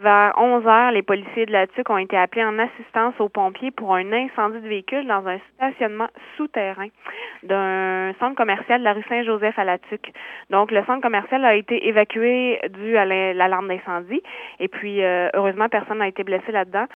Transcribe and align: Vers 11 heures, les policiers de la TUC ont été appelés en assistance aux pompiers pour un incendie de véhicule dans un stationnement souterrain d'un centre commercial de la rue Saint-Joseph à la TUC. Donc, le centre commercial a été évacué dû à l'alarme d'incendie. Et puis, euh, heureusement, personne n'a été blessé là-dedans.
Vers 0.00 0.32
11 0.38 0.66
heures, 0.66 0.92
les 0.92 1.02
policiers 1.02 1.44
de 1.44 1.52
la 1.52 1.66
TUC 1.66 1.90
ont 1.90 1.98
été 1.98 2.16
appelés 2.16 2.42
en 2.42 2.58
assistance 2.58 3.12
aux 3.18 3.28
pompiers 3.28 3.70
pour 3.70 3.94
un 3.94 4.12
incendie 4.14 4.62
de 4.62 4.66
véhicule 4.66 5.06
dans 5.06 5.26
un 5.26 5.36
stationnement 5.54 6.08
souterrain 6.38 6.88
d'un 7.42 8.14
centre 8.18 8.34
commercial 8.34 8.80
de 8.80 8.84
la 8.84 8.94
rue 8.94 9.04
Saint-Joseph 9.10 9.58
à 9.58 9.64
la 9.64 9.76
TUC. 9.76 10.10
Donc, 10.48 10.70
le 10.70 10.82
centre 10.84 11.02
commercial 11.02 11.44
a 11.44 11.54
été 11.54 11.86
évacué 11.86 12.60
dû 12.70 12.96
à 12.96 13.04
l'alarme 13.04 13.68
d'incendie. 13.68 14.22
Et 14.58 14.68
puis, 14.68 15.04
euh, 15.04 15.28
heureusement, 15.34 15.68
personne 15.68 15.98
n'a 15.98 16.08
été 16.08 16.24
blessé 16.24 16.50
là-dedans. 16.50 16.86